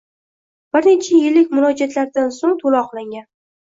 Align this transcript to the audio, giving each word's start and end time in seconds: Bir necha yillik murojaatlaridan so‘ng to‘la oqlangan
Bir 0.77 0.87
necha 0.89 1.19
yillik 1.25 1.53
murojaatlaridan 1.57 2.33
so‘ng 2.41 2.57
to‘la 2.65 2.85
oqlangan 2.87 3.29